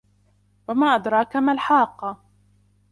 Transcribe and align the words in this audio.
وَمَا 0.67 0.95
أَدْرَاكَ 0.95 1.35
مَا 1.35 1.51
الْحَاقَّةُ 1.51 2.17